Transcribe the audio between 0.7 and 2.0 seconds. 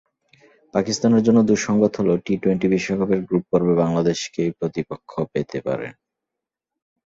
পাকিস্তানের জন্য দুঃসংবাদ